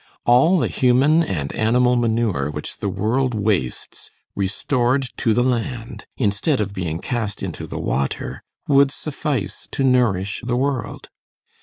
[0.25, 6.59] All the human and animal manure which the world wastes, restored to the land instead
[6.59, 11.09] of being cast into the water, would suffice to nourish the world.